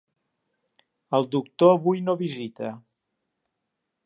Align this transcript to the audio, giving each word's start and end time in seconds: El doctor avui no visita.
El 1.19 1.29
doctor 1.37 1.75
avui 1.75 2.01
no 2.09 2.19
visita. 2.25 2.73